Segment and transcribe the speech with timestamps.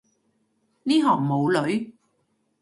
[0.83, 1.93] 呢行冇女